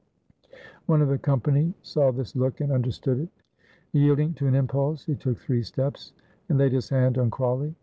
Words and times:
One 0.87 1.03
of 1.03 1.09
the 1.09 1.19
company 1.19 1.75
saw 1.83 2.09
this 2.11 2.35
look 2.35 2.59
and 2.59 2.71
understood 2.71 3.19
it. 3.19 3.29
Yielding 3.93 4.33
to 4.33 4.47
an 4.47 4.55
impulse 4.55 5.05
he 5.05 5.13
took 5.13 5.37
three 5.37 5.61
steps, 5.61 6.13
and 6.49 6.57
laid 6.57 6.71
his 6.71 6.89
hand 6.89 7.19
on 7.19 7.29
Crawley. 7.29 7.75